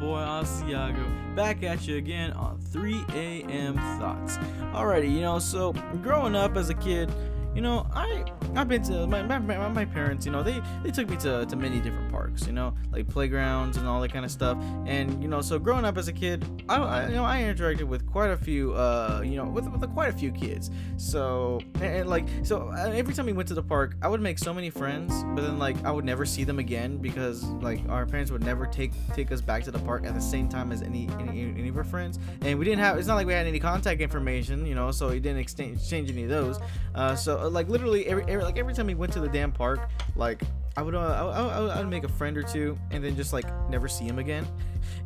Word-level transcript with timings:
boy 0.00 0.18
Asiago 0.18 1.36
back 1.36 1.62
at 1.62 1.86
you 1.86 1.98
again 1.98 2.32
on 2.32 2.58
3 2.58 3.04
a.m. 3.12 3.74
Thoughts. 4.00 4.38
Alrighty, 4.72 5.12
you 5.12 5.20
know, 5.20 5.38
so 5.38 5.74
growing 6.02 6.34
up 6.34 6.56
as 6.56 6.70
a 6.70 6.74
kid, 6.74 7.12
you 7.54 7.60
know, 7.60 7.86
I 7.92 8.24
I've 8.56 8.68
been 8.68 8.82
to 8.84 9.06
my, 9.06 9.22
my, 9.22 9.68
my 9.68 9.84
parents, 9.84 10.26
you 10.26 10.32
know, 10.32 10.42
they 10.42 10.60
they 10.82 10.90
took 10.90 11.08
me 11.08 11.16
to, 11.18 11.46
to 11.46 11.56
many 11.56 11.80
different 11.80 12.10
parks, 12.10 12.46
you 12.46 12.52
know, 12.52 12.74
like 12.92 13.08
playgrounds 13.08 13.76
and 13.76 13.86
all 13.86 14.00
that 14.00 14.12
kind 14.12 14.24
of 14.24 14.30
stuff. 14.30 14.58
And 14.86 15.22
you 15.22 15.28
know, 15.28 15.40
so 15.40 15.58
growing 15.58 15.84
up 15.84 15.96
as 15.98 16.08
a 16.08 16.12
kid, 16.12 16.44
I, 16.68 16.76
I 16.76 17.08
you 17.08 17.14
know 17.14 17.24
I 17.24 17.38
interacted 17.38 17.84
with 17.84 18.06
quite 18.06 18.30
a 18.30 18.36
few, 18.36 18.74
uh, 18.74 19.22
you 19.24 19.36
know, 19.36 19.44
with, 19.44 19.68
with 19.68 19.92
quite 19.92 20.10
a 20.10 20.12
few 20.12 20.30
kids. 20.30 20.70
So 20.96 21.60
and, 21.74 21.84
and 21.84 22.08
like 22.08 22.26
so 22.42 22.70
every 22.70 23.14
time 23.14 23.26
we 23.26 23.32
went 23.32 23.48
to 23.48 23.54
the 23.54 23.62
park, 23.62 23.96
I 24.02 24.08
would 24.08 24.20
make 24.20 24.38
so 24.38 24.54
many 24.54 24.70
friends, 24.70 25.12
but 25.34 25.42
then 25.42 25.58
like 25.58 25.82
I 25.84 25.90
would 25.90 26.04
never 26.04 26.24
see 26.24 26.44
them 26.44 26.58
again 26.58 26.98
because 26.98 27.44
like 27.44 27.80
our 27.88 28.06
parents 28.06 28.30
would 28.30 28.44
never 28.44 28.66
take 28.66 28.92
take 29.14 29.32
us 29.32 29.40
back 29.40 29.64
to 29.64 29.70
the 29.70 29.78
park 29.80 30.04
at 30.04 30.14
the 30.14 30.20
same 30.20 30.48
time 30.48 30.72
as 30.72 30.82
any 30.82 31.08
any, 31.18 31.42
any 31.42 31.68
of 31.68 31.76
our 31.76 31.84
friends, 31.84 32.18
and 32.42 32.58
we 32.58 32.64
didn't 32.64 32.80
have. 32.80 32.98
It's 32.98 33.08
not 33.08 33.16
like 33.16 33.26
we 33.26 33.32
had 33.32 33.46
any 33.46 33.58
contact 33.58 34.00
information, 34.00 34.66
you 34.66 34.74
know, 34.74 34.90
so 34.90 35.08
we 35.08 35.20
didn't 35.20 35.38
exchange, 35.38 35.78
exchange 35.78 36.10
any 36.10 36.24
of 36.24 36.28
those. 36.28 36.58
Uh, 36.94 37.14
so 37.14 37.39
like 37.48 37.68
literally 37.68 38.06
every, 38.06 38.24
every 38.24 38.42
like 38.42 38.58
every 38.58 38.74
time 38.74 38.86
we 38.86 38.94
went 38.94 39.12
to 39.14 39.20
the 39.20 39.28
damn 39.28 39.52
park, 39.52 39.88
like 40.16 40.42
I 40.76 40.82
would, 40.82 40.94
uh, 40.94 40.98
I, 40.98 41.42
I, 41.42 41.66
I, 41.66 41.78
would 41.78 41.88
make 41.88 42.04
a 42.04 42.08
friend 42.08 42.36
or 42.36 42.42
two 42.42 42.78
and 42.90 43.02
then 43.02 43.16
just 43.16 43.32
like 43.32 43.46
never 43.68 43.88
see 43.88 44.04
him 44.04 44.18
again. 44.18 44.46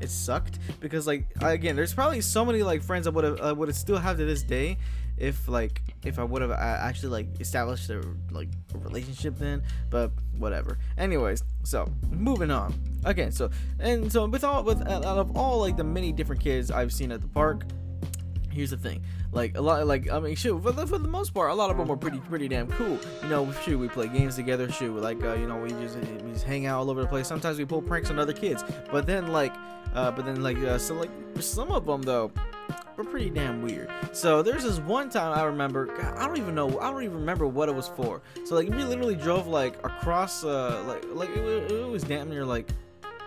It 0.00 0.08
sucked 0.08 0.58
because 0.80 1.06
like 1.06 1.26
again, 1.42 1.76
there's 1.76 1.92
probably 1.92 2.20
so 2.20 2.44
many 2.44 2.62
like 2.62 2.82
friends 2.82 3.06
I 3.06 3.10
would 3.10 3.24
have, 3.24 3.40
uh, 3.40 3.54
would 3.54 3.74
still 3.74 3.98
have 3.98 4.16
to 4.16 4.24
this 4.24 4.42
day 4.42 4.78
if 5.16 5.46
like 5.48 5.82
if 6.04 6.18
I 6.18 6.24
would 6.24 6.42
have 6.42 6.50
actually 6.50 7.10
like 7.10 7.40
established 7.40 7.90
a 7.90 8.02
like 8.30 8.48
a 8.74 8.78
relationship 8.78 9.36
then. 9.36 9.62
But 9.90 10.12
whatever. 10.38 10.78
Anyways, 10.98 11.44
so 11.64 11.90
moving 12.10 12.50
on. 12.50 12.74
Okay, 13.06 13.30
so 13.30 13.50
and 13.78 14.10
so 14.10 14.26
with 14.26 14.44
all 14.44 14.62
with 14.64 14.80
out 14.82 15.04
of 15.04 15.36
all 15.36 15.60
like 15.60 15.76
the 15.76 15.84
many 15.84 16.12
different 16.12 16.40
kids 16.40 16.70
I've 16.70 16.92
seen 16.92 17.12
at 17.12 17.20
the 17.20 17.28
park, 17.28 17.64
here's 18.54 18.70
the 18.70 18.76
thing 18.76 19.02
like 19.32 19.56
a 19.56 19.60
lot 19.60 19.86
like 19.86 20.10
i 20.10 20.18
mean 20.18 20.34
shoot 20.34 20.60
for 20.62 20.72
the, 20.72 20.86
for 20.86 20.98
the 20.98 21.08
most 21.08 21.34
part 21.34 21.50
a 21.50 21.54
lot 21.54 21.70
of 21.70 21.76
them 21.76 21.88
were 21.88 21.96
pretty 21.96 22.18
pretty 22.20 22.48
damn 22.48 22.66
cool 22.68 22.98
you 23.22 23.28
know 23.28 23.50
shoot 23.64 23.78
we 23.78 23.88
play 23.88 24.08
games 24.08 24.36
together 24.36 24.70
shoot 24.70 24.94
like 24.96 25.22
uh, 25.24 25.34
you 25.34 25.46
know 25.46 25.56
we 25.56 25.68
just 25.70 25.96
we 25.98 26.32
just 26.32 26.44
hang 26.44 26.66
out 26.66 26.78
all 26.78 26.90
over 26.90 27.02
the 27.02 27.08
place 27.08 27.26
sometimes 27.26 27.58
we 27.58 27.64
pull 27.64 27.82
pranks 27.82 28.10
on 28.10 28.18
other 28.18 28.32
kids 28.32 28.64
but 28.90 29.06
then 29.06 29.28
like 29.28 29.52
uh, 29.94 30.10
but 30.10 30.24
then 30.24 30.42
like 30.42 30.58
uh, 30.58 30.78
so 30.78 30.94
like 30.94 31.10
some 31.40 31.70
of 31.70 31.86
them 31.86 32.02
though 32.02 32.30
were 32.96 33.04
pretty 33.04 33.30
damn 33.30 33.62
weird. 33.62 33.90
So 34.12 34.42
there's 34.42 34.62
this 34.62 34.78
one 34.78 35.10
time 35.10 35.36
I 35.36 35.44
remember, 35.44 35.86
God, 35.86 36.16
I 36.16 36.26
don't 36.26 36.36
even 36.36 36.54
know, 36.54 36.78
I 36.80 36.90
don't 36.90 37.02
even 37.02 37.16
remember 37.16 37.46
what 37.46 37.68
it 37.68 37.74
was 37.74 37.88
for. 37.88 38.22
So 38.44 38.54
like 38.54 38.68
we 38.68 38.84
literally 38.84 39.16
drove 39.16 39.46
like 39.46 39.76
across, 39.84 40.44
uh, 40.44 40.82
like 40.86 41.04
like 41.12 41.30
it, 41.30 41.70
it 41.70 41.88
was 41.88 42.02
damn 42.04 42.30
near 42.30 42.44
like 42.44 42.68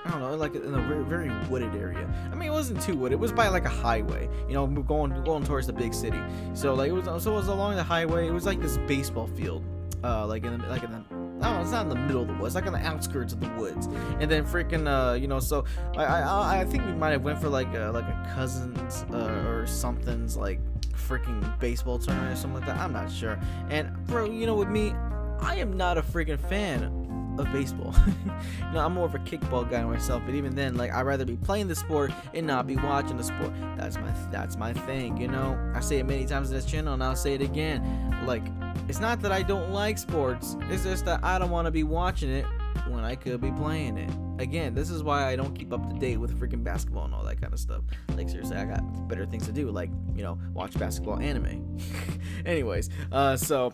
I 0.08 0.12
don't 0.12 0.22
know, 0.22 0.36
like 0.36 0.56
in 0.56 0.74
a 0.74 1.04
very, 1.04 1.30
wooded 1.50 1.76
area. 1.76 2.08
I 2.32 2.36
mean, 2.36 2.48
it 2.48 2.54
wasn't 2.54 2.82
too 2.82 2.96
wooded. 2.96 3.14
It 3.14 3.20
was 3.20 3.34
by 3.34 3.50
like 3.50 3.66
a 3.66 3.70
highway, 3.70 4.30
you 4.48 4.54
know, 4.54 4.66
going 4.66 5.24
going 5.24 5.44
towards 5.44 5.68
the 5.68 5.74
big 5.74 5.94
city. 5.94 6.20
So 6.54 6.74
like 6.74 6.90
it 6.90 6.94
was, 6.94 7.24
so 7.24 7.34
it 7.34 7.36
was 7.36 7.48
along 7.48 7.76
the 7.76 7.84
highway. 7.84 8.28
It 8.28 8.32
was 8.32 8.46
like 8.46 8.62
this 8.62 8.78
baseball 8.88 9.28
field, 9.28 9.64
uh, 10.04 10.26
like 10.26 10.46
in 10.46 10.58
the, 10.58 10.68
like 10.68 10.84
in 10.84 10.92
the. 10.92 11.04
Know, 11.38 11.62
it's 11.62 11.70
not 11.70 11.84
in 11.84 11.90
the 11.90 11.96
middle 11.96 12.24
of 12.24 12.28
the 12.30 12.34
woods, 12.34 12.56
like 12.56 12.66
on 12.66 12.74
the 12.74 12.80
outskirts 12.80 13.32
of 13.32 13.40
the 13.40 13.50
woods. 13.50 13.86
And 14.20 14.32
then 14.32 14.44
freaking, 14.44 14.88
uh, 14.88 15.14
you 15.14 15.28
know, 15.28 15.40
so 15.40 15.66
I, 15.96 16.04
I, 16.04 16.62
I 16.62 16.66
think 16.66 16.84
we 16.84 16.94
might 16.94 17.12
have 17.12 17.22
went 17.22 17.40
for 17.40 17.48
like 17.48 17.72
a, 17.76 17.92
like 17.94 18.06
a 18.06 18.32
cousin's 18.34 19.06
uh, 19.14 19.46
or 19.48 19.68
something's 19.68 20.36
like 20.36 20.60
freaking 20.94 21.60
baseball 21.60 22.00
tournament 22.00 22.34
or 22.34 22.36
something 22.36 22.62
like 22.62 22.68
that. 22.68 22.78
I'm 22.78 22.92
not 22.92 23.12
sure. 23.12 23.40
And 23.70 23.96
bro, 24.08 24.26
you 24.26 24.48
know, 24.48 24.56
with 24.56 24.70
me, 24.70 24.96
I 25.40 25.58
am 25.58 25.78
not 25.78 26.00
a 26.00 26.02
freaking 26.02 26.40
fan 26.40 27.07
of 27.40 27.52
baseball. 27.52 27.94
you 28.08 28.74
know, 28.74 28.86
I'm 28.86 28.94
more 28.94 29.06
of 29.06 29.16
a 29.16 29.20
kickball 29.20 29.70
guy 29.70 29.84
myself, 29.84 30.24
but 30.26 30.36
even 30.36 30.56
then, 30.56 30.76
like 30.76 30.94
I'd 30.94 31.04
rather 31.04 31.26
be 31.26 31.36
playing 31.38 31.68
the 31.68 31.76
sport 31.76 32.12
and 32.34 32.48
not 32.48 32.68
be 32.68 32.76
watching 32.76 33.18
the 33.18 33.24
sport. 33.24 33.52
That's 33.78 33.98
my 33.98 34.12
that's 34.32 34.58
my 34.58 34.74
thing, 34.74 35.18
you 35.18 35.28
know. 35.28 35.58
I 35.74 35.80
say 35.80 35.98
it 35.98 36.06
many 36.06 36.26
times 36.26 36.50
on 36.50 36.56
this 36.56 36.66
channel 36.66 36.94
and 36.94 37.04
I'll 37.04 37.16
say 37.16 37.34
it 37.34 37.42
again. 37.42 38.26
Like, 38.26 38.44
it's 38.88 39.00
not 39.00 39.22
that 39.22 39.32
I 39.32 39.44
don't 39.44 39.72
like 39.72 39.98
sports, 39.98 40.56
it's 40.70 40.84
just 40.84 41.06
that 41.06 41.24
I 41.24 41.40
don't 41.40 41.52
want 41.52 41.66
to 41.66 41.72
be 41.72 41.84
watching 41.84 42.30
it 42.30 42.46
when 42.90 43.04
I 43.04 43.16
could 43.16 43.42
be 43.42 43.52
playing 43.52 43.98
it. 43.98 44.10
Again, 44.40 44.74
this 44.76 44.90
is 44.90 45.02
why 45.04 45.28
I 45.28 45.36
don't 45.36 45.54
keep 45.56 45.74
up 45.74 45.90
to 45.92 46.00
date 46.00 46.18
with 46.18 46.40
freaking 46.40 46.64
basketball 46.64 47.06
and 47.06 47.14
all 47.14 47.24
that 47.24 47.42
kind 47.42 47.54
of 47.54 47.60
stuff. 47.60 47.82
Like 48.16 48.30
seriously, 48.30 48.56
I 48.56 48.66
got 48.66 49.08
better 49.08 49.26
things 49.26 49.46
to 49.48 49.52
do, 49.52 49.72
like, 49.72 49.90
you 50.16 50.24
know, 50.24 50.38
watch 50.54 50.78
basketball 50.78 51.20
anime. 51.20 51.80
Anyways, 52.46 52.90
uh 53.12 53.36
so 53.36 53.72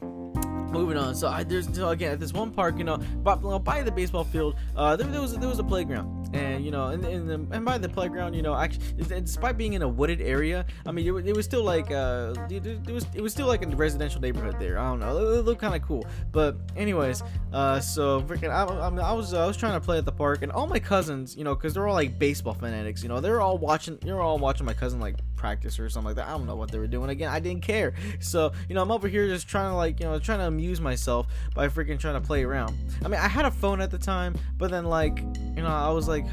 moving 0.74 0.98
on. 0.98 1.16
So 1.16 1.30
I 1.30 1.44
there's 1.44 1.74
so 1.74 1.90
again 1.90 2.12
at 2.12 2.20
this 2.20 2.34
one 2.34 2.52
park, 2.52 2.78
you 2.78 2.84
know, 2.84 2.98
by, 2.98 3.36
by 3.36 3.84
the 3.84 3.92
baseball 3.92 4.24
field, 4.24 4.56
uh, 4.76 4.96
there, 4.96 5.08
there 5.08 5.22
was 5.22 5.38
there 5.38 5.48
was 5.48 5.60
a 5.60 5.64
playground, 5.64 6.36
and 6.36 6.66
you 6.66 6.72
know, 6.72 6.88
and 6.88 7.06
and, 7.06 7.30
the, 7.30 7.56
and 7.56 7.64
by 7.64 7.78
the 7.78 7.88
playground, 7.88 8.34
you 8.34 8.42
know, 8.42 8.56
actually, 8.56 8.86
despite 9.22 9.58
being 9.58 9.74
in 9.74 9.84
a 9.84 9.88
wooded 9.88 10.20
area, 10.20 10.66
I 10.86 10.92
mean, 10.92 11.08
it, 11.08 11.28
it 11.28 11.36
was 11.36 11.46
still 11.46 11.64
like 11.64 11.92
uh, 11.92 12.34
it, 12.50 12.66
it, 12.66 12.92
was 12.92 13.06
it 13.14 13.22
was 13.22 13.32
still 13.32 13.48
like 13.48 13.64
a 13.64 13.68
residential 13.68 14.20
neighborhood 14.20 14.60
there. 14.60 14.80
I 14.80 14.90
don't 14.90 15.00
know, 15.00 15.18
it, 15.18 15.40
it 15.40 15.42
looked 15.44 15.62
kind 15.62 15.76
of 15.76 15.82
cool. 15.84 16.06
But 16.32 16.58
anyways, 16.76 17.24
uh, 17.54 17.80
so 17.80 18.22
freaking, 18.22 18.50
I, 18.50 18.64
I, 18.64 19.12
I 19.12 19.14
was 19.14 19.34
I 19.34 19.46
was 19.46 19.56
trying 19.56 19.80
to 19.80 19.86
play 19.86 19.98
at 20.00 20.06
the 20.06 20.12
park, 20.12 20.42
and 20.42 20.52
all 20.52 20.68
my 20.68 20.80
cousins, 20.80 21.38
you 21.38 21.44
know, 21.44 21.56
because 21.56 21.74
they're 21.76 21.88
all 21.88 21.96
like 21.96 22.18
baseball 22.18 22.56
fanatics, 22.56 23.04
you 23.04 23.10
know, 23.10 23.20
they're 23.20 23.42
all 23.42 23.58
watching, 23.58 23.98
they're 24.02 24.22
all 24.22 24.40
watching 24.40 24.66
my 24.66 24.74
cousin 24.74 25.00
like 25.00 25.16
practice 25.44 25.78
or 25.78 25.90
something 25.90 26.08
like 26.08 26.16
that. 26.16 26.30
I 26.30 26.38
don't 26.38 26.46
know 26.46 26.56
what 26.56 26.72
they 26.72 26.80
were 26.80 26.88
doing. 26.88 27.10
Again, 27.10 27.30
I 27.30 27.42
didn't 27.42 27.64
care. 27.64 27.94
So, 28.22 28.54
you 28.70 28.76
know, 28.76 28.82
I'm 28.82 28.92
over 28.92 29.10
here 29.10 29.28
just 29.28 29.46
trying 29.46 29.72
to 29.72 29.76
like, 29.76 30.00
you 30.00 30.06
know, 30.06 30.18
trying 30.18 30.40
to 30.40 30.46
amuse 30.46 30.80
myself 30.80 31.28
by 31.54 31.68
freaking 31.68 32.00
trying 32.00 32.14
to 32.14 32.26
play 32.26 32.46
around. 32.46 32.78
I 33.04 33.10
mean, 33.10 33.20
I 33.20 33.28
had 33.28 33.44
a 33.44 33.52
phone 33.52 33.82
at 33.82 33.92
the 33.92 33.98
time, 33.98 34.36
but 34.58 34.72
then 34.72 34.86
like, 34.86 35.20
you 35.20 35.62
know, 35.62 35.68
I 35.68 35.90
was 35.90 36.08
like 36.08 36.26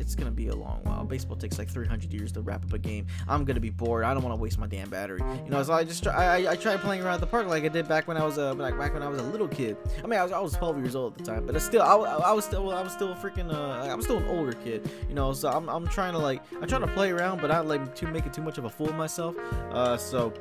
it's 0.00 0.14
gonna 0.14 0.30
be 0.30 0.48
a 0.48 0.54
long 0.56 0.80
while. 0.84 1.04
Baseball 1.04 1.36
takes 1.36 1.58
like 1.58 1.68
300 1.68 2.12
years 2.12 2.32
to 2.32 2.40
wrap 2.40 2.64
up 2.64 2.72
a 2.72 2.78
game. 2.78 3.06
I'm 3.28 3.44
gonna 3.44 3.60
be 3.60 3.70
bored. 3.70 4.04
I 4.04 4.14
don't 4.14 4.22
want 4.22 4.34
to 4.34 4.40
waste 4.40 4.58
my 4.58 4.66
damn 4.66 4.88
battery. 4.88 5.20
You 5.44 5.50
know, 5.50 5.62
so 5.62 5.72
I 5.72 5.84
just 5.84 6.02
try, 6.02 6.12
I, 6.14 6.52
I 6.52 6.56
tried 6.56 6.80
playing 6.80 7.02
around 7.02 7.20
the 7.20 7.26
park 7.26 7.46
like 7.46 7.64
I 7.64 7.68
did 7.68 7.86
back 7.88 8.08
when 8.08 8.16
I 8.16 8.24
was 8.24 8.38
uh 8.38 8.54
like 8.54 8.78
back 8.78 8.94
when 8.94 9.02
I 9.02 9.08
was 9.08 9.20
a 9.20 9.24
little 9.24 9.48
kid. 9.48 9.76
I 10.02 10.06
mean, 10.06 10.18
I 10.18 10.22
was, 10.22 10.32
I 10.32 10.40
was 10.40 10.52
12 10.54 10.78
years 10.78 10.96
old 10.96 11.12
at 11.12 11.18
the 11.18 11.24
time, 11.24 11.46
but 11.46 11.54
it's 11.54 11.64
still 11.64 11.82
I, 11.82 11.94
I 11.94 12.32
was 12.32 12.44
still 12.44 12.70
I 12.70 12.82
was 12.82 12.92
still 12.92 13.12
a 13.12 13.16
freaking 13.16 13.52
uh 13.52 13.86
I 13.86 13.94
was 13.94 14.04
still 14.06 14.18
an 14.18 14.28
older 14.28 14.52
kid. 14.52 14.88
You 15.08 15.14
know, 15.14 15.32
so 15.32 15.50
I'm, 15.50 15.68
I'm 15.68 15.86
trying 15.86 16.12
to 16.12 16.18
like 16.18 16.42
I'm 16.60 16.68
trying 16.68 16.82
to 16.82 16.88
play 16.88 17.10
around, 17.10 17.40
but 17.40 17.48
not 17.48 17.66
like 17.66 17.94
to 17.96 18.06
make 18.06 18.26
it 18.26 18.32
too 18.32 18.42
much 18.42 18.58
of 18.58 18.64
a 18.64 18.70
fool 18.70 18.88
of 18.88 18.96
myself. 18.96 19.36
Uh, 19.70 19.96
so 19.96 20.32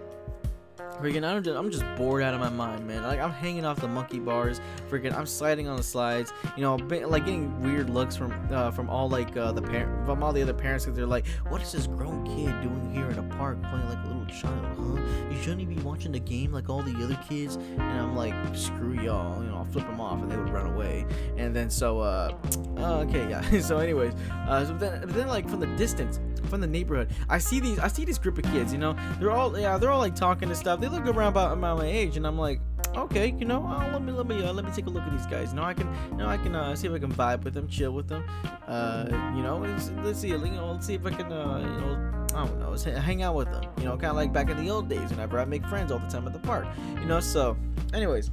Freaking, 0.99 1.23
I'm 1.23 1.41
just, 1.41 1.57
I'm 1.57 1.71
just 1.71 1.85
bored 1.95 2.21
out 2.21 2.33
of 2.33 2.41
my 2.41 2.49
mind, 2.49 2.85
man. 2.85 3.03
Like, 3.03 3.21
I'm 3.21 3.31
hanging 3.31 3.63
off 3.63 3.79
the 3.79 3.87
monkey 3.87 4.19
bars. 4.19 4.59
Freaking, 4.89 5.15
I'm 5.15 5.25
sliding 5.25 5.67
on 5.69 5.77
the 5.77 5.83
slides. 5.83 6.33
You 6.57 6.63
know, 6.63 6.75
like 6.75 7.25
getting 7.25 7.61
weird 7.61 7.89
looks 7.89 8.17
from 8.17 8.33
uh, 8.51 8.71
from 8.71 8.89
all 8.89 9.07
like 9.07 9.35
uh, 9.37 9.53
the 9.53 9.61
parent, 9.61 10.05
from 10.05 10.21
all 10.23 10.33
the 10.33 10.41
other 10.41 10.53
parents, 10.53 10.83
because 10.83 10.97
they're 10.97 11.05
like, 11.05 11.25
"What 11.47 11.61
is 11.61 11.71
this 11.71 11.87
grown 11.87 12.25
kid 12.25 12.61
doing 12.61 12.91
here 12.93 13.09
in 13.09 13.17
a 13.17 13.35
park 13.37 13.61
playing 13.63 13.87
like 13.87 14.03
a 14.03 14.07
little 14.07 14.25
child, 14.25 14.65
huh? 14.77 15.31
You 15.31 15.41
shouldn't 15.41 15.69
be 15.69 15.81
watching 15.81 16.11
the 16.11 16.19
game 16.19 16.51
like 16.51 16.69
all 16.69 16.81
the 16.81 17.01
other 17.01 17.17
kids." 17.29 17.55
And 17.55 17.81
I'm 17.81 18.15
like, 18.15 18.33
"Screw 18.53 18.93
y'all," 18.93 19.41
you 19.41 19.49
know, 19.49 19.57
I'll 19.57 19.65
flip 19.65 19.85
them 19.85 19.98
off, 20.09 20.21
and 20.21 20.31
they 20.31 20.37
would 20.37 20.49
run 20.49 20.67
away. 20.73 21.05
And 21.37 21.55
then 21.55 21.69
so, 21.69 21.99
uh, 21.99 22.35
okay, 22.77 23.29
yeah. 23.29 23.59
so, 23.61 23.77
anyways, 23.77 24.13
uh, 24.47 24.65
so 24.65 24.73
then, 24.77 25.03
then 25.07 25.27
like 25.27 25.47
from 25.47 25.59
the 25.59 25.67
distance, 25.77 26.19
from 26.49 26.61
the 26.61 26.67
neighborhood. 26.67 27.09
I 27.29 27.37
see 27.37 27.59
these 27.59 27.79
I 27.79 27.87
see 27.87 28.05
this 28.05 28.17
group 28.17 28.37
of 28.37 28.45
kids, 28.45 28.73
you 28.73 28.79
know. 28.79 28.95
They're 29.19 29.31
all 29.31 29.57
yeah, 29.57 29.77
they're 29.77 29.91
all 29.91 29.99
like 29.99 30.15
talking 30.15 30.49
and 30.49 30.57
stuff. 30.57 30.79
They 30.79 30.87
look 30.87 31.05
around 31.05 31.29
about, 31.29 31.57
about 31.57 31.77
my 31.77 31.85
age 31.85 32.17
and 32.17 32.25
I'm 32.25 32.37
like, 32.37 32.59
okay, 32.95 33.35
you 33.37 33.45
know, 33.45 33.63
uh, 33.65 33.89
let 33.91 34.01
me 34.01 34.11
let 34.11 34.27
me 34.27 34.43
uh, 34.43 34.51
let 34.51 34.65
me 34.65 34.71
take 34.71 34.87
a 34.87 34.89
look 34.89 35.03
at 35.03 35.11
these 35.11 35.27
guys. 35.27 35.51
You 35.51 35.57
know, 35.57 35.63
I 35.63 35.73
can 35.73 35.87
you 36.11 36.17
know 36.17 36.27
I 36.27 36.37
can 36.37 36.55
uh, 36.55 36.75
see 36.75 36.87
if 36.87 36.93
I 36.93 36.99
can 36.99 37.13
vibe 37.13 37.43
with 37.43 37.53
them, 37.53 37.67
chill 37.67 37.91
with 37.91 38.07
them. 38.07 38.23
Uh, 38.67 39.05
you 39.35 39.43
know, 39.43 39.57
let's, 39.57 39.91
let's 40.03 40.19
see, 40.19 40.29
you 40.29 40.37
know, 40.37 40.71
let's 40.71 40.85
see 40.87 40.95
if 40.95 41.05
I 41.05 41.11
can 41.11 41.31
uh, 41.31 41.59
you 41.59 41.81
know 41.81 42.25
I 42.35 42.45
don't 42.45 42.59
know, 42.59 42.99
hang 42.99 43.23
out 43.23 43.35
with 43.35 43.51
them. 43.51 43.63
You 43.77 43.85
know, 43.85 43.91
kind 43.91 44.11
of 44.11 44.15
like 44.15 44.31
back 44.33 44.49
in 44.49 44.63
the 44.63 44.69
old 44.69 44.89
days 44.89 45.09
whenever 45.09 45.39
I 45.39 45.45
make 45.45 45.65
friends 45.65 45.91
all 45.91 45.99
the 45.99 46.07
time 46.07 46.27
at 46.27 46.33
the 46.33 46.39
park. 46.39 46.67
You 46.99 47.05
know, 47.05 47.19
so 47.19 47.57
anyways, 47.93 48.31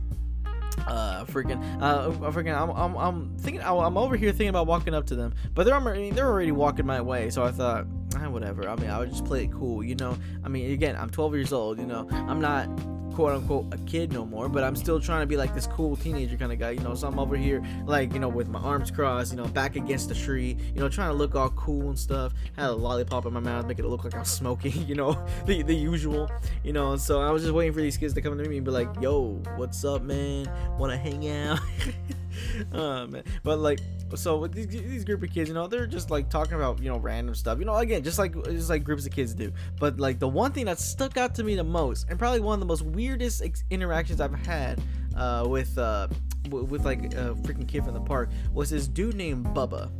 uh 0.86 1.24
freaking 1.24 1.62
uh 1.82 2.10
freaking 2.30 2.56
I'm, 2.56 2.70
I'm, 2.70 2.96
I'm 2.96 3.38
thinking 3.38 3.62
I'm 3.62 3.96
over 3.96 4.16
here 4.16 4.30
thinking 4.30 4.48
about 4.48 4.66
walking 4.66 4.94
up 4.94 5.06
to 5.06 5.16
them 5.16 5.34
but 5.54 5.64
they're 5.64 5.74
already 5.74 6.10
they're 6.10 6.28
already 6.28 6.52
walking 6.52 6.86
my 6.86 7.00
way 7.00 7.30
so 7.30 7.44
I 7.44 7.50
thought 7.50 7.86
ah, 8.16 8.28
whatever. 8.28 8.68
I 8.68 8.76
mean 8.76 8.90
I 8.90 8.98
would 8.98 9.10
just 9.10 9.24
play 9.24 9.44
it 9.44 9.52
cool 9.52 9.82
you 9.82 9.94
know? 9.94 10.16
I 10.44 10.48
mean 10.48 10.70
again 10.72 10.96
I'm 10.96 11.10
12 11.10 11.34
years 11.34 11.52
old 11.52 11.78
you 11.78 11.86
know? 11.86 12.08
I'm 12.10 12.40
not 12.40 12.68
quote 13.16 13.32
unquote 13.32 13.72
a 13.72 13.78
kid 13.78 14.12
no 14.12 14.26
more, 14.26 14.46
but 14.46 14.62
I'm 14.62 14.76
still 14.76 15.00
trying 15.00 15.22
to 15.22 15.26
be 15.26 15.38
like 15.38 15.54
this 15.54 15.66
cool 15.66 15.96
teenager 15.96 16.36
kind 16.36 16.52
of 16.52 16.58
guy, 16.58 16.72
you 16.72 16.80
know. 16.80 16.94
So 16.94 17.08
I'm 17.08 17.18
over 17.18 17.34
here, 17.34 17.64
like, 17.86 18.12
you 18.12 18.18
know, 18.18 18.28
with 18.28 18.48
my 18.48 18.60
arms 18.60 18.90
crossed, 18.90 19.32
you 19.32 19.38
know, 19.38 19.46
back 19.46 19.74
against 19.74 20.10
the 20.10 20.14
tree, 20.14 20.54
you 20.74 20.80
know, 20.80 20.90
trying 20.90 21.08
to 21.08 21.14
look 21.14 21.34
all 21.34 21.48
cool 21.50 21.88
and 21.88 21.98
stuff. 21.98 22.34
Had 22.56 22.68
a 22.68 22.72
lollipop 22.72 23.24
in 23.24 23.32
my 23.32 23.40
mouth, 23.40 23.66
making 23.66 23.86
it 23.86 23.88
look 23.88 24.04
like 24.04 24.14
I'm 24.14 24.26
smoking, 24.26 24.72
you 24.86 24.94
know, 24.94 25.26
the, 25.46 25.62
the 25.62 25.74
usual, 25.74 26.30
you 26.62 26.74
know. 26.74 26.96
So 26.96 27.22
I 27.22 27.30
was 27.30 27.42
just 27.42 27.54
waiting 27.54 27.72
for 27.72 27.80
these 27.80 27.96
kids 27.96 28.12
to 28.12 28.20
come 28.20 28.36
to 28.36 28.44
me 28.46 28.58
and 28.58 28.66
be 28.66 28.70
like, 28.70 28.90
yo, 29.00 29.40
what's 29.56 29.82
up, 29.82 30.02
man? 30.02 30.46
Wanna 30.78 30.98
hang 30.98 31.26
out? 31.26 31.58
oh 32.72 33.06
man 33.06 33.22
but 33.42 33.58
like 33.58 33.80
so 34.14 34.38
with 34.38 34.52
these, 34.52 34.66
these 34.68 35.04
group 35.04 35.22
of 35.22 35.30
kids 35.30 35.48
you 35.48 35.54
know 35.54 35.66
they're 35.66 35.86
just 35.86 36.10
like 36.10 36.30
talking 36.30 36.54
about 36.54 36.80
you 36.80 36.88
know 36.88 36.98
random 36.98 37.34
stuff. 37.34 37.58
You 37.58 37.64
know 37.64 37.74
again 37.74 38.02
just 38.02 38.18
like 38.18 38.34
just 38.44 38.70
like 38.70 38.84
groups 38.84 39.06
of 39.06 39.12
kids 39.12 39.34
do. 39.34 39.52
But 39.80 39.98
like 39.98 40.18
the 40.18 40.28
one 40.28 40.52
thing 40.52 40.66
that 40.66 40.78
stuck 40.78 41.16
out 41.16 41.34
to 41.36 41.44
me 41.44 41.54
the 41.54 41.64
most 41.64 42.08
and 42.08 42.18
probably 42.18 42.40
one 42.40 42.54
of 42.54 42.60
the 42.60 42.66
most 42.66 42.82
weirdest 42.82 43.42
ex- 43.42 43.64
interactions 43.70 44.20
i've 44.20 44.34
had 44.46 44.80
uh, 45.16 45.46
with 45.48 45.76
uh, 45.78 46.08
w- 46.44 46.64
with 46.64 46.84
like 46.84 47.14
a 47.14 47.34
freaking 47.42 47.66
kid 47.66 47.84
from 47.84 47.94
the 47.94 48.00
park 48.00 48.30
was 48.52 48.70
this 48.70 48.86
dude 48.86 49.14
named 49.14 49.46
bubba. 49.46 49.90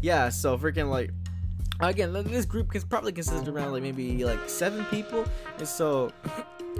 Yeah, 0.00 0.28
so 0.28 0.56
freaking 0.58 0.88
like 0.90 1.10
again 1.80 2.12
this 2.12 2.46
group 2.46 2.70
can 2.70 2.82
probably 2.82 3.12
consist 3.12 3.48
around 3.48 3.72
like 3.72 3.82
maybe 3.82 4.24
like 4.24 4.48
seven 4.48 4.84
people. 4.86 5.24
And 5.58 5.68
so 5.68 6.10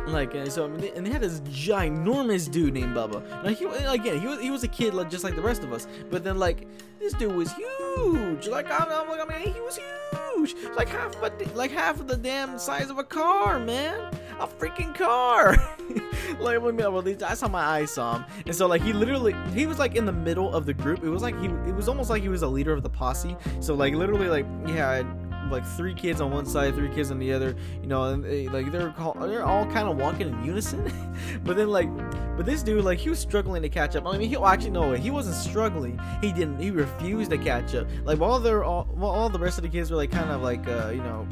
like 0.06 0.34
and 0.34 0.50
so 0.50 0.64
I 0.64 0.68
mean, 0.68 0.90
and 0.94 1.06
they 1.06 1.10
had 1.10 1.20
this 1.20 1.40
ginormous 1.40 2.50
dude 2.50 2.74
named 2.74 2.94
Bubba. 2.96 3.22
Now 3.42 3.50
he 3.50 3.64
again 3.64 4.20
he 4.20 4.26
was 4.26 4.40
he 4.40 4.50
was 4.50 4.64
a 4.64 4.68
kid 4.68 4.94
like 4.94 5.10
just 5.10 5.24
like 5.24 5.34
the 5.34 5.42
rest 5.42 5.62
of 5.62 5.72
us, 5.72 5.86
but 6.10 6.24
then 6.24 6.38
like 6.38 6.66
this 7.00 7.12
dude 7.14 7.34
was 7.34 7.52
huge. 7.52 8.48
Like 8.48 8.70
I'm, 8.70 8.88
I'm 8.90 9.08
like 9.08 9.20
I 9.20 9.38
mean 9.38 9.54
he 9.54 9.60
was 9.60 9.78
huge, 9.78 10.54
like 10.76 10.88
half 10.88 11.16
of 11.16 11.56
like 11.56 11.70
half 11.70 12.00
of 12.00 12.08
the 12.08 12.16
damn 12.16 12.58
size 12.58 12.90
of 12.90 12.98
a 12.98 13.04
car, 13.04 13.58
man, 13.58 14.12
a 14.40 14.46
freaking 14.46 14.94
car. 14.94 15.56
like 16.40 16.60
when 16.62 16.76
well, 16.76 17.02
that's 17.02 17.40
how 17.40 17.48
my 17.48 17.62
eyes 17.62 17.92
saw 17.92 18.18
him, 18.18 18.24
and 18.46 18.54
so 18.54 18.66
like 18.66 18.82
he 18.82 18.92
literally 18.92 19.34
he 19.54 19.66
was 19.66 19.78
like 19.78 19.94
in 19.94 20.04
the 20.04 20.12
middle 20.12 20.54
of 20.54 20.66
the 20.66 20.74
group. 20.74 21.02
It 21.02 21.10
was 21.10 21.22
like 21.22 21.38
he 21.40 21.46
it 21.46 21.74
was 21.74 21.88
almost 21.88 22.10
like 22.10 22.22
he 22.22 22.28
was 22.28 22.42
a 22.42 22.48
leader 22.48 22.72
of 22.72 22.82
the 22.82 22.90
posse. 22.90 23.36
So 23.60 23.74
like 23.74 23.94
literally 23.94 24.28
like 24.28 24.46
yeah 24.66 25.02
like 25.50 25.66
three 25.66 25.94
kids 25.94 26.20
on 26.20 26.30
one 26.30 26.46
side, 26.46 26.74
three 26.74 26.88
kids 26.88 27.10
on 27.10 27.18
the 27.18 27.32
other. 27.32 27.56
You 27.80 27.86
know, 27.86 28.04
and 28.04 28.24
they, 28.24 28.48
like 28.48 28.70
they're 28.70 28.90
call, 28.90 29.14
they're 29.14 29.44
all 29.44 29.66
kind 29.66 29.88
of 29.88 29.96
walking 29.96 30.28
in 30.28 30.44
unison. 30.44 30.92
but 31.44 31.56
then 31.56 31.68
like, 31.68 31.88
but 32.36 32.46
this 32.46 32.62
dude 32.62 32.84
like 32.84 32.98
he 32.98 33.10
was 33.10 33.18
struggling 33.18 33.62
to 33.62 33.68
catch 33.68 33.96
up. 33.96 34.06
I 34.06 34.16
mean, 34.18 34.28
he 34.28 34.36
well, 34.36 34.46
actually 34.46 34.70
no, 34.70 34.92
he 34.92 35.10
wasn't 35.10 35.36
struggling. 35.36 36.00
He 36.20 36.32
didn't. 36.32 36.58
He 36.58 36.70
refused 36.70 37.30
to 37.30 37.38
catch 37.38 37.74
up. 37.74 37.86
Like 38.04 38.18
while 38.18 38.40
they're 38.40 38.64
all, 38.64 38.84
while 38.92 39.12
all 39.12 39.28
the 39.28 39.38
rest 39.38 39.58
of 39.58 39.62
the 39.62 39.70
kids 39.70 39.90
were 39.90 39.96
like 39.96 40.10
kind 40.10 40.30
of 40.30 40.42
like 40.42 40.66
uh, 40.68 40.90
you 40.90 41.02
know 41.02 41.26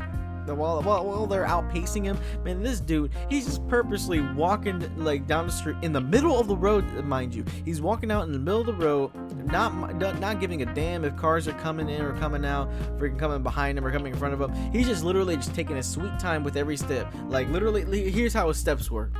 while, 0.47 0.83
while, 0.83 1.05
while 1.05 1.27
they're 1.27 1.47
outpacing 1.47 2.05
him, 2.05 2.19
man, 2.45 2.63
this 2.63 2.81
dude, 2.81 3.13
he's 3.29 3.47
just 3.47 3.67
purposely 3.69 4.21
walking 4.21 4.91
like 4.97 5.27
down 5.27 5.47
the 5.47 5.53
street 5.53 5.77
in 5.83 5.93
the 5.93 6.01
middle 6.01 6.39
of 6.39 6.49
the 6.49 6.57
road, 6.57 6.85
mind 7.05 7.35
you. 7.35 7.45
He's 7.65 7.81
walking 7.81 8.11
out 8.11 8.25
in 8.25 8.33
the 8.33 8.39
middle 8.39 8.61
of 8.61 8.67
the 8.67 8.73
road, 8.75 9.13
not 9.47 10.21
not 10.21 10.41
giving 10.41 10.63
a 10.63 10.67
damn 10.67 11.05
if 11.05 11.17
cars 11.17 11.49
are 11.49 11.53
coming 11.55 11.89
in 11.89 12.03
or 12.03 12.17
coming 12.19 12.45
out, 12.45 12.71
freaking 12.99 13.19
coming 13.19 13.43
behind 13.43 13.79
him 13.79 13.85
or 13.85 13.93
coming 13.93 14.13
in 14.13 14.19
front 14.19 14.35
of 14.35 14.41
him. 14.41 14.73
He's 14.73 14.87
just 14.87 15.05
literally 15.05 15.37
just 15.37 15.55
taking 15.55 15.77
a 15.77 15.83
sweet 15.83 16.19
time 16.19 16.45
with 16.45 16.57
every 16.57 16.77
step. 16.77 17.13
Like 17.29 17.49
literally, 17.49 18.11
here's 18.11 18.33
how 18.33 18.49
his 18.49 18.57
steps 18.57 18.91
were. 18.91 19.11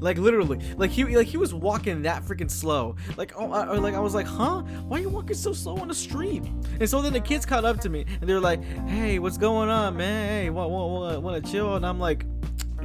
Like 0.00 0.16
literally, 0.16 0.60
like 0.76 0.90
he 0.90 1.04
like 1.04 1.26
he 1.26 1.36
was 1.36 1.52
walking 1.52 2.02
that 2.02 2.24
freaking 2.24 2.50
slow. 2.50 2.94
Like 3.16 3.32
oh, 3.36 3.50
I, 3.50 3.76
like 3.78 3.94
I 3.94 4.00
was 4.00 4.14
like, 4.14 4.26
huh? 4.26 4.62
Why 4.86 4.98
are 4.98 5.00
you 5.00 5.08
walking 5.08 5.34
so 5.36 5.52
slow 5.52 5.76
on 5.78 5.88
the 5.88 5.94
street? 5.94 6.44
And 6.78 6.88
so 6.88 7.02
then 7.02 7.12
the 7.12 7.20
kids 7.20 7.44
caught 7.44 7.64
up 7.64 7.80
to 7.80 7.88
me 7.88 8.04
and 8.20 8.28
they're 8.28 8.40
like, 8.40 8.62
hey, 8.86 9.18
what's 9.18 9.38
going 9.38 9.68
on, 9.68 9.96
man? 9.96 10.28
Hey, 10.28 10.50
what 10.50 10.70
what 10.70 10.88
what 10.88 11.22
want 11.22 11.44
to 11.44 11.50
chill? 11.50 11.74
And 11.76 11.84
I'm 11.84 11.98
like. 11.98 12.27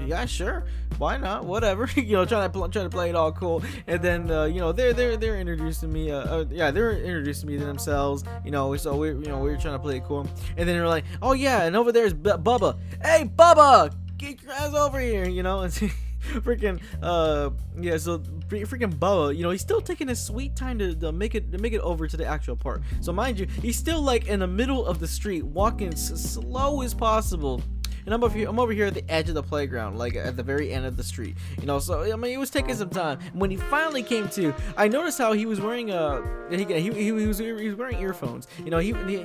Yeah, 0.08 0.26
sure. 0.26 0.66
Why 0.98 1.18
not? 1.18 1.46
Whatever. 1.46 1.90
you 1.96 2.14
know, 2.14 2.26
trying 2.26 2.50
to 2.50 2.50
pl- 2.50 2.70
trying 2.70 2.86
to 2.86 2.90
play 2.90 3.10
it 3.10 3.16
all 3.16 3.32
cool. 3.32 3.64
And 3.88 4.02
then 4.02 4.30
uh, 4.30 4.46
you 4.46 4.60
know 4.60 4.72
they're 4.72 4.94
they're 4.94 5.18
they're 5.18 5.40
introducing 5.40 5.92
me. 5.92 6.12
Uh, 6.12 6.20
uh, 6.20 6.46
yeah, 6.50 6.72
they're 6.72 6.92
introducing 6.92 7.50
me 7.50 7.58
to 7.58 7.66
themselves. 7.66 8.24
You 8.46 8.52
know, 8.52 8.76
so 8.76 8.96
we 8.96 9.10
you 9.10 9.28
know 9.28 9.40
we 9.40 9.52
are 9.52 9.58
trying 9.58 9.76
to 9.76 9.80
play 9.80 9.98
it 9.98 10.04
cool. 10.06 10.28
And 10.58 10.68
then 10.68 10.76
they're 10.78 10.88
like, 10.88 11.06
oh 11.22 11.34
yeah, 11.34 11.64
and 11.64 11.76
over 11.76 11.92
there's 11.92 12.14
B- 12.14 12.30
Bubba. 12.32 12.78
Hey, 13.02 13.26
Bubba, 13.26 13.94
get 14.18 14.42
your 14.42 14.52
ass 14.52 14.74
over 14.74 15.00
here. 15.00 15.28
You 15.28 15.44
know. 15.44 15.68
freaking 16.24 16.82
uh 17.02 17.50
yeah 17.78 17.98
so 17.98 18.20
freaking 18.48 18.94
Bubba 18.94 19.36
you 19.36 19.44
know 19.44 19.50
he's 19.50 19.62
still 19.62 19.82
taking 19.82 20.08
his 20.08 20.24
sweet 20.24 20.56
time 20.56 20.80
to, 20.80 20.96
to 20.96 21.12
make 21.12 21.36
it 21.36 21.52
to 21.52 21.58
make 21.58 21.74
it 21.74 21.82
over 21.82 22.08
to 22.08 22.16
the 22.16 22.26
actual 22.26 22.56
park 22.56 22.82
so 23.02 23.12
mind 23.12 23.40
you 23.40 23.46
he's 23.62 23.76
still 23.76 24.02
like 24.02 24.28
in 24.28 24.40
the 24.40 24.48
middle 24.48 24.86
of 24.86 25.00
the 25.00 25.08
street 25.08 25.44
walking 25.44 25.94
as 25.94 26.34
slow 26.34 26.82
as 26.82 26.94
possible 26.94 27.62
and 28.06 28.14
I'm 28.14 28.24
over 28.24 28.38
here. 28.38 28.50
I'm 28.50 28.60
over 28.60 28.72
here 28.72 28.86
at 28.86 28.94
the 28.94 29.10
edge 29.10 29.30
of 29.30 29.36
the 29.36 29.44
playground, 29.44 29.98
like 29.98 30.16
at 30.16 30.36
the 30.38 30.44
very 30.44 30.72
end 30.72 30.86
of 30.86 30.98
the 30.98 31.04
street. 31.04 31.36
You 31.60 31.66
know, 31.66 31.80
so 31.80 32.12
I 32.12 32.16
mean, 32.16 32.34
it 32.34 32.38
was 32.38 32.50
taking 32.50 32.76
some 32.76 32.90
time. 32.90 33.20
When 33.34 33.50
he 33.52 33.58
finally 33.58 34.04
came 34.04 34.28
to, 34.30 34.54
I 34.78 34.88
noticed 34.88 35.18
how 35.18 35.34
he 35.34 35.46
was 35.46 35.60
wearing 35.62 35.92
uh, 35.92 36.22
a 36.52 36.56
he 36.56 36.66
he, 36.66 36.92
he, 36.92 37.04
he 37.04 37.12
was 37.12 37.38
he 37.38 37.52
was 37.52 37.76
wearing 37.76 38.00
earphones. 38.00 38.48
You 38.64 38.72
know, 38.72 38.80
he, 38.80 38.94
he 39.08 39.24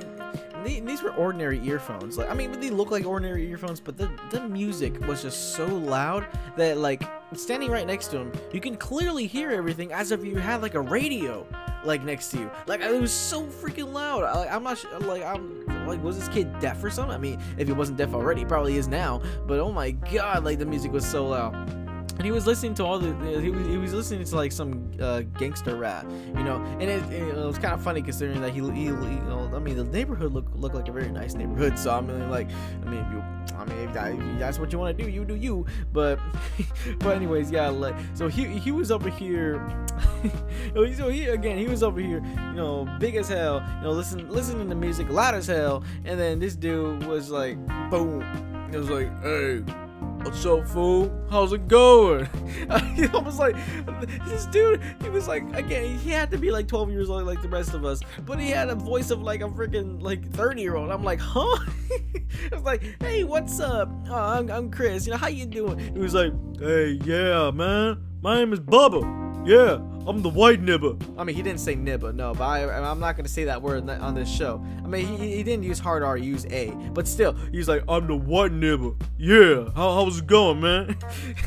these 0.63 1.01
were 1.01 1.11
ordinary 1.11 1.59
earphones. 1.65 2.17
Like 2.17 2.29
I 2.29 2.33
mean, 2.33 2.59
they 2.59 2.69
look 2.69 2.91
like 2.91 3.05
ordinary 3.05 3.49
earphones, 3.49 3.79
but 3.79 3.97
the 3.97 4.09
the 4.31 4.47
music 4.47 5.05
was 5.07 5.21
just 5.21 5.55
so 5.55 5.65
loud 5.65 6.25
that 6.57 6.77
like 6.77 7.03
standing 7.33 7.71
right 7.71 7.87
next 7.87 8.07
to 8.07 8.17
him, 8.17 8.31
you 8.51 8.59
can 8.59 8.75
clearly 8.75 9.27
hear 9.27 9.51
everything 9.51 9.91
as 9.91 10.11
if 10.11 10.23
you 10.23 10.35
had 10.37 10.61
like 10.61 10.73
a 10.73 10.81
radio 10.81 11.45
like 11.83 12.03
next 12.03 12.29
to 12.29 12.39
you. 12.39 12.51
Like 12.67 12.81
it 12.81 12.99
was 12.99 13.11
so 13.11 13.45
freaking 13.45 13.93
loud. 13.93 14.23
I, 14.23 14.53
I'm 14.53 14.63
not. 14.63 14.83
Like 15.01 15.23
I'm 15.23 15.65
like, 15.87 16.03
was 16.03 16.19
this 16.19 16.27
kid 16.29 16.59
deaf 16.59 16.83
or 16.83 16.89
something? 16.89 17.15
I 17.15 17.19
mean, 17.19 17.41
if 17.57 17.67
he 17.67 17.73
wasn't 17.73 17.97
deaf 17.97 18.13
already, 18.13 18.41
he 18.41 18.45
probably 18.45 18.77
is 18.77 18.87
now. 18.87 19.21
But 19.47 19.59
oh 19.59 19.71
my 19.71 19.91
god, 19.91 20.43
like 20.43 20.59
the 20.59 20.65
music 20.65 20.91
was 20.91 21.05
so 21.05 21.27
loud 21.27 21.78
and 22.19 22.25
he 22.25 22.31
was 22.31 22.45
listening 22.45 22.73
to 22.75 22.83
all 22.83 22.99
the 22.99 23.13
he 23.39 23.49
was, 23.49 23.65
he 23.65 23.77
was 23.77 23.93
listening 23.93 24.23
to 24.25 24.35
like 24.35 24.51
some 24.51 24.91
uh, 24.99 25.21
gangster 25.37 25.75
rap 25.75 26.05
you 26.35 26.43
know? 26.43 26.57
And 26.79 26.83
it, 26.83 27.03
it, 27.11 27.35
was 27.35 27.57
kind 27.57 27.73
of 27.73 27.81
funny 27.81 28.01
considering 28.01 28.41
that 28.41 28.53
he, 28.53 28.59
he, 28.59 28.71
he, 28.71 28.83
you 28.83 28.93
know 28.93 29.49
i 29.55 29.59
mean 29.59 29.75
the 29.77 29.85
neighborhood 29.85 30.33
looked 30.33 30.55
looked 30.55 30.75
like 30.75 30.87
a 30.87 30.91
very 30.91 31.09
nice 31.09 31.33
neighborhood 31.33 31.79
so 31.79 31.91
i 31.91 32.01
mean 32.01 32.29
like 32.29 32.47
i 32.85 32.89
mean 32.89 32.99
if 32.99 33.11
you 33.11 33.23
i 33.57 33.65
mean 33.65 33.77
if, 33.79 33.93
that, 33.93 34.13
if 34.13 34.39
that's 34.39 34.59
what 34.59 34.71
you 34.71 34.77
want 34.77 34.95
to 34.95 35.03
do 35.03 35.09
you 35.09 35.25
do 35.25 35.35
you. 35.35 35.65
But 35.91 36.19
but 36.99 37.15
anyways 37.15 37.51
yeah 37.51 37.69
like 37.69 37.95
so 38.13 38.27
he 38.27 38.45
he 38.45 38.71
was 38.71 38.91
over 38.91 39.09
here 39.09 39.65
so 40.73 41.09
he 41.09 41.25
again 41.25 41.57
he 41.57 41.67
was 41.67 41.83
over 41.83 41.99
here 41.99 42.21
you 42.23 42.53
know 42.53 42.87
big 42.99 43.15
as 43.15 43.29
hell 43.29 43.63
you 43.77 43.83
know 43.83 43.91
listen 43.91 44.29
listening 44.29 44.69
to 44.69 44.75
music 44.75 45.09
loud 45.09 45.35
as 45.35 45.47
hell. 45.47 45.83
And 46.05 46.19
then 46.19 46.39
this 46.39 46.55
dude 46.55 47.05
was 47.05 47.29
like 47.29 47.57
boom. 47.89 48.21
It 48.71 48.77
was 48.77 48.89
like 48.89 49.09
hey 49.23 49.63
What's 50.23 50.45
up, 50.45 50.67
fool? 50.67 51.09
How's 51.31 51.53
it 51.53 51.67
going? 51.69 52.27
I 52.69 53.21
was 53.23 53.39
like, 53.39 53.55
this 54.27 54.45
dude, 54.47 54.81
he 55.01 55.09
was 55.09 55.29
like, 55.29 55.43
again, 55.55 55.97
he 55.99 56.09
had 56.11 56.29
to 56.31 56.37
be 56.37 56.51
like 56.51 56.67
12 56.67 56.91
years 56.91 57.09
old 57.09 57.23
like 57.23 57.41
the 57.41 57.47
rest 57.47 57.73
of 57.73 57.85
us, 57.85 58.01
but 58.25 58.37
he 58.37 58.49
had 58.49 58.69
a 58.69 58.75
voice 58.75 59.11
of 59.11 59.21
like 59.21 59.39
a 59.41 59.47
freaking 59.47 60.01
like 60.01 60.29
30 60.31 60.61
year 60.61 60.75
old. 60.75 60.91
I'm 60.91 61.05
like, 61.05 61.19
huh? 61.21 61.39
I 62.51 62.55
was 62.55 62.63
like, 62.63 63.01
hey, 63.01 63.23
what's 63.23 63.61
up? 63.61 63.89
Oh, 64.09 64.13
I'm, 64.13 64.51
I'm 64.51 64.69
Chris. 64.69 65.07
You 65.07 65.13
know, 65.13 65.17
how 65.17 65.27
you 65.27 65.45
doing? 65.45 65.79
He 65.79 65.99
was 65.99 66.13
like, 66.13 66.33
hey, 66.59 66.99
yeah, 67.05 67.51
man. 67.51 68.03
My 68.21 68.35
name 68.35 68.51
is 68.51 68.59
Bubba. 68.59 69.28
Yeah, 69.49 69.79
I'm 70.05 70.21
the 70.21 70.29
white 70.29 70.61
nibber. 70.61 70.95
I 71.17 71.23
mean, 71.23 71.35
he 71.35 71.41
didn't 71.41 71.59
say 71.59 71.73
nibber, 71.73 72.13
no, 72.13 72.35
but 72.35 72.43
I, 72.43 72.91
am 72.91 72.99
not 72.99 73.15
going 73.15 73.25
to 73.25 73.31
say 73.31 73.45
that 73.45 73.59
word 73.59 73.89
on 73.89 74.13
this 74.13 74.29
show. 74.29 74.63
I 74.83 74.87
mean, 74.87 75.07
he, 75.07 75.37
he 75.37 75.41
didn't 75.41 75.63
use 75.63 75.79
hard 75.79 76.03
R, 76.03 76.17
he 76.17 76.25
used 76.27 76.51
A. 76.51 76.69
But 76.93 77.07
still, 77.07 77.33
he's 77.51 77.67
like, 77.67 77.83
I'm 77.89 78.05
the 78.05 78.15
white 78.15 78.51
nibber. 78.51 78.91
Yeah, 79.17 79.69
how, 79.75 79.95
how's 79.95 80.19
it 80.19 80.27
going, 80.27 80.61
man? 80.61 80.95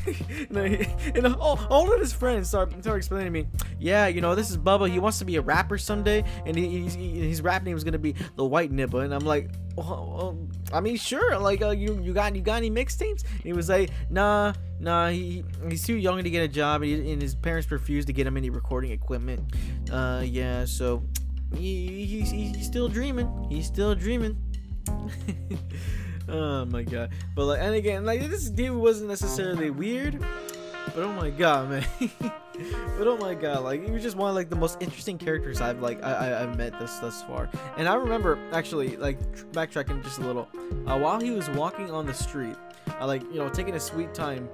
and, 0.50 0.75
he, 0.75 1.12
and 1.14 1.28
all, 1.37 1.61
all, 1.71 1.94
of 1.94 2.00
his 2.00 2.12
friends 2.12 2.49
start, 2.49 2.73
start 2.82 2.97
explaining 2.97 3.26
to 3.26 3.30
me, 3.30 3.47
yeah, 3.78 4.09
you 4.09 4.21
know, 4.21 4.35
this 4.35 4.50
is 4.50 4.59
Bubba. 4.59 4.90
He 4.90 4.99
wants 4.99 5.21
to 5.21 5.25
be 5.25 5.37
a 5.37 5.40
rapper 5.40 5.78
someday, 5.78 6.25
and 6.44 6.56
he, 6.56 6.88
he, 6.88 7.28
his 7.28 7.40
rap 7.40 7.62
name 7.62 7.76
is 7.76 7.85
going 7.85 7.92
to 7.92 8.00
be 8.00 8.16
the 8.35 8.44
white 8.44 8.73
nibber. 8.73 9.04
And 9.04 9.14
I'm 9.14 9.25
like, 9.25 9.49
I 10.73 10.80
mean, 10.80 10.97
sure. 10.97 11.38
Like, 11.38 11.62
uh, 11.62 11.71
you 11.71 12.00
you 12.02 12.12
got 12.12 12.35
you 12.35 12.42
got 12.42 12.56
any 12.56 12.71
mixtapes? 12.71 13.25
He 13.42 13.52
was 13.52 13.68
like, 13.68 13.90
nah, 14.11 14.52
nah. 14.83 15.09
He 15.09 15.45
he's 15.69 15.85
too 15.87 15.97
young 15.97 16.23
to 16.23 16.31
get 16.31 16.43
a 16.43 16.49
job, 16.49 16.83
and, 16.83 17.23
his 17.23 17.35
parents 17.35 17.71
refused 17.71 18.09
to 18.09 18.12
get 18.12 18.27
him 18.27 18.37
any 18.37 18.51
recording 18.51 18.91
equipment. 18.91 19.41
Uh, 19.91 20.23
yeah. 20.25 20.65
So 20.65 21.03
he, 21.57 22.05
he's 22.05 22.31
he's 22.31 22.67
still 22.67 22.89
dreaming. 22.89 23.47
He's 23.49 23.67
still 23.67 23.95
dreaming. 23.95 24.37
oh 26.29 26.65
my 26.67 26.83
god. 26.83 27.11
But 27.35 27.47
like, 27.47 27.61
and 27.61 27.75
again, 27.75 28.05
like 28.05 28.21
this 28.29 28.51
dude 28.51 28.77
wasn't 28.77 29.09
necessarily 29.09 29.71
weird, 29.71 30.25
but 30.87 31.05
oh 31.05 31.12
my 31.12 31.31
god, 31.31 31.71
man. 31.71 31.87
but 32.99 33.07
oh 33.07 33.17
my 33.19 33.35
god, 33.35 33.65
like 33.65 33.85
he 33.85 33.91
was 33.91 34.03
just 34.03 34.17
one 34.17 34.29
of 34.29 34.37
like 34.37 34.51
the 34.51 34.57
most 34.57 34.79
interesting 34.81 35.19
characters 35.19 35.61
I've 35.61 35.81
like 35.81 36.03
I, 36.03 36.12
I 36.12 36.41
have 36.41 36.57
met 36.57 36.79
this 36.79 36.99
thus 36.99 37.23
far. 37.23 37.49
And 37.77 37.89
I 37.89 37.95
remember 37.95 38.39
actually 38.53 38.97
like 38.97 39.21
backtracking 39.53 40.03
just 40.03 40.19
a 40.19 40.23
little, 40.23 40.49
uh, 40.87 40.99
while 40.99 41.21
he 41.21 41.31
was 41.31 41.49
walking 41.51 41.91
on 41.91 42.07
the 42.07 42.15
street, 42.15 42.57
I 42.99 43.05
like 43.05 43.23
you 43.33 43.39
know 43.39 43.49
taking 43.49 43.75
a 43.75 43.81
sweet 43.81 44.15
time. 44.15 44.49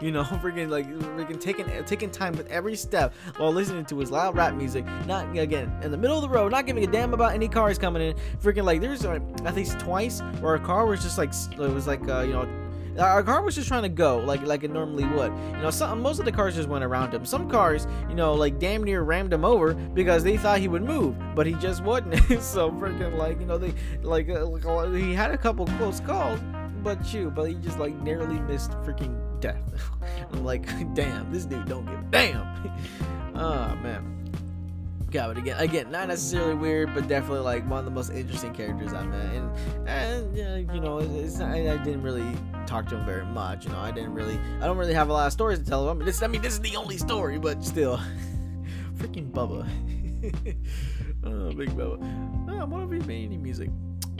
You 0.00 0.10
know, 0.10 0.24
freaking 0.42 0.68
like 0.68 0.90
freaking 1.16 1.40
taking 1.40 1.66
taking 1.84 2.10
time 2.10 2.34
with 2.34 2.50
every 2.50 2.74
step 2.74 3.14
while 3.36 3.52
listening 3.52 3.84
to 3.86 3.98
his 3.98 4.10
loud 4.10 4.36
rap 4.36 4.54
music. 4.54 4.84
Not 5.06 5.36
again 5.36 5.72
in 5.82 5.90
the 5.90 5.96
middle 5.96 6.16
of 6.16 6.22
the 6.22 6.28
road, 6.28 6.52
not 6.52 6.66
giving 6.66 6.84
a 6.84 6.88
damn 6.88 7.14
about 7.14 7.32
any 7.34 7.48
cars 7.48 7.78
coming 7.78 8.02
in. 8.02 8.16
Freaking 8.42 8.64
like 8.64 8.80
there's 8.80 9.04
like, 9.04 9.22
at 9.44 9.54
least 9.54 9.78
twice 9.78 10.20
where 10.40 10.56
a 10.56 10.60
car 10.60 10.86
was 10.86 11.02
just 11.02 11.18
like 11.18 11.32
it 11.52 11.58
was 11.58 11.86
like 11.86 12.06
uh, 12.08 12.20
you 12.20 12.32
know 12.32 12.61
our 12.98 13.22
car 13.22 13.42
was 13.42 13.54
just 13.54 13.68
trying 13.68 13.82
to 13.82 13.88
go 13.88 14.18
like 14.18 14.42
like 14.42 14.64
it 14.64 14.70
normally 14.70 15.04
would. 15.04 15.32
You 15.32 15.62
know, 15.62 15.70
some 15.70 16.02
most 16.02 16.18
of 16.18 16.24
the 16.24 16.32
cars 16.32 16.54
just 16.54 16.68
went 16.68 16.84
around 16.84 17.12
him. 17.12 17.24
Some 17.24 17.48
cars, 17.48 17.86
you 18.08 18.14
know, 18.14 18.34
like 18.34 18.58
damn 18.58 18.84
near 18.84 19.02
rammed 19.02 19.32
him 19.32 19.44
over 19.44 19.74
because 19.74 20.24
they 20.24 20.36
thought 20.36 20.58
he 20.58 20.68
would 20.68 20.82
move, 20.82 21.16
but 21.34 21.46
he 21.46 21.54
just 21.54 21.82
wouldn't. 21.82 22.14
so 22.42 22.70
freaking 22.70 23.16
like 23.16 23.40
you 23.40 23.46
know 23.46 23.58
they 23.58 23.72
like, 24.02 24.28
uh, 24.28 24.46
like 24.46 24.94
he 24.94 25.14
had 25.14 25.30
a 25.30 25.38
couple 25.38 25.66
close 25.78 26.00
calls, 26.00 26.40
but 26.82 27.12
you, 27.12 27.30
but 27.30 27.44
he 27.44 27.54
just 27.54 27.78
like 27.78 27.94
narrowly 28.02 28.40
missed 28.40 28.72
freaking 28.82 29.18
death. 29.40 29.62
I'm 30.32 30.44
like, 30.44 30.66
damn, 30.94 31.32
this 31.32 31.44
dude 31.44 31.66
don't 31.66 31.86
give 31.86 31.98
a 31.98 32.04
damn. 32.10 32.46
oh 33.34 33.74
man. 33.82 34.21
Yeah, 35.12 35.26
but 35.26 35.36
again, 35.36 35.58
again, 35.58 35.90
not 35.90 36.08
necessarily 36.08 36.54
weird, 36.54 36.94
but 36.94 37.06
definitely 37.06 37.40
like 37.40 37.68
one 37.68 37.80
of 37.80 37.84
the 37.84 37.90
most 37.90 38.10
interesting 38.10 38.54
characters 38.54 38.94
I 38.94 39.04
met. 39.04 39.34
And, 39.34 39.88
and 39.88 40.36
yeah, 40.36 40.56
you 40.56 40.80
know, 40.80 41.00
it's 41.00 41.36
not, 41.36 41.50
I, 41.50 41.74
I 41.74 41.76
didn't 41.76 42.02
really 42.02 42.34
talk 42.66 42.88
to 42.88 42.96
him 42.96 43.04
very 43.04 43.26
much. 43.26 43.66
You 43.66 43.72
know, 43.72 43.78
I 43.78 43.90
didn't 43.90 44.14
really, 44.14 44.40
I 44.60 44.64
don't 44.64 44.78
really 44.78 44.94
have 44.94 45.10
a 45.10 45.12
lot 45.12 45.26
of 45.26 45.32
stories 45.34 45.58
to 45.58 45.64
tell 45.66 45.90
him. 45.90 45.98
This, 45.98 46.22
I 46.22 46.28
mean, 46.28 46.40
this 46.40 46.54
is 46.54 46.60
the 46.60 46.76
only 46.76 46.96
story, 46.96 47.38
but 47.38 47.62
still, 47.62 47.98
freaking 48.96 49.30
Bubba. 49.30 49.68
oh, 51.24 51.52
big 51.52 51.68
Bubba. 51.70 52.48
Oh, 52.48 52.58
I 52.58 52.64
wonder 52.64 52.96
if 52.96 53.02
he 53.02 53.06
made 53.06 53.26
any 53.26 53.36
music. 53.36 53.68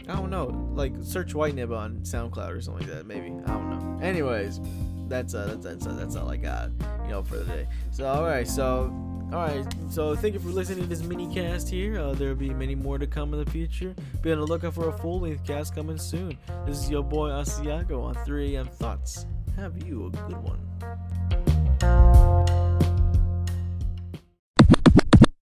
I 0.08 0.16
don't 0.16 0.28
know. 0.28 0.68
Like 0.74 0.92
search 1.00 1.34
White 1.34 1.54
Nib 1.54 1.72
on 1.72 2.00
SoundCloud 2.00 2.54
or 2.54 2.60
something 2.60 2.86
like 2.86 2.94
that. 2.94 3.06
Maybe 3.06 3.28
I 3.46 3.52
don't 3.52 3.70
know. 3.70 4.04
Anyways, 4.04 4.60
that's 5.08 5.32
uh, 5.32 5.56
that's 5.62 5.64
that's, 5.64 5.86
uh, 5.86 5.92
that's 5.94 6.16
all 6.16 6.28
I 6.28 6.36
got. 6.36 6.70
You 7.04 7.10
know, 7.10 7.22
for 7.22 7.38
the 7.38 7.44
day. 7.44 7.68
So 7.92 8.06
all 8.06 8.24
right, 8.24 8.46
so 8.46 8.92
all 9.32 9.46
right, 9.46 9.66
so 9.88 10.14
thank 10.14 10.34
you 10.34 10.40
for 10.40 10.48
listening 10.48 10.82
to 10.82 10.88
this 10.88 11.02
mini 11.02 11.32
cast 11.34 11.68
here. 11.68 11.98
Uh, 11.98 12.12
there'll 12.12 12.34
be 12.34 12.50
many 12.50 12.74
more 12.74 12.98
to 12.98 13.06
come 13.06 13.32
in 13.32 13.42
the 13.42 13.50
future. 13.50 13.94
Be 14.20 14.30
on 14.30 14.38
the 14.38 14.46
lookout 14.46 14.74
for 14.74 14.90
a 14.90 14.92
full 14.98 15.20
length 15.20 15.46
cast 15.46 15.74
coming 15.74 15.96
soon. 15.96 16.36
This 16.66 16.78
is 16.78 16.90
your 16.90 17.02
boy 17.02 17.30
Asiago 17.30 18.02
on 18.02 18.14
3 18.26 18.56
AM 18.56 18.66
Thoughts. 18.66 19.24
Have 19.56 19.86
you 19.86 20.06
a 20.06 20.10
good 20.10 20.36
one. 20.42 21.41